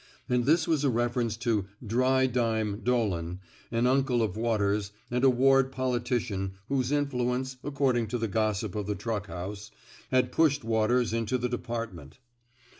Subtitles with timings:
[0.29, 5.29] ''And this was a reference to Dry Dime" Dolan, an uncle of Waters, and a
[5.29, 9.69] ward politician whose influence, according to the gossip of the truck house,
[10.09, 12.17] had pushed Waters into the department.